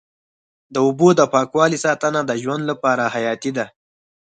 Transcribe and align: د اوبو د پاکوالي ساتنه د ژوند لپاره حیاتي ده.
د 0.73 0.75
اوبو 0.85 1.07
د 1.19 1.21
پاکوالي 1.33 1.79
ساتنه 1.85 2.21
د 2.25 2.31
ژوند 2.43 2.63
لپاره 2.71 3.03
حیاتي 3.15 3.51
ده. 3.57 3.65